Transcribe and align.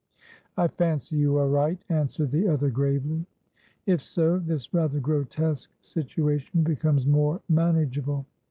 "I 0.57 0.67
fancy 0.67 1.17
you 1.17 1.37
are 1.37 1.47
right," 1.47 1.77
answered 1.89 2.31
the 2.31 2.47
other, 2.47 2.71
gravely. 2.71 3.23
"If 3.85 4.01
so, 4.03 4.39
this 4.39 4.73
rather 4.73 4.99
grotesque 4.99 5.69
situation 5.81 6.63
becomes 6.63 7.05
more 7.05 7.39
manageable. 7.47 8.25